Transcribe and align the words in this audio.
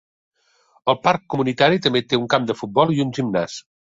El 0.93 0.97
parc 1.01 1.23
comunitari 1.33 1.83
també 1.87 2.03
té 2.13 2.21
un 2.21 2.25
camp 2.35 2.49
de 2.53 2.57
futbol 2.63 2.97
i 2.97 2.99
un 3.07 3.15
gimnàs. 3.19 3.59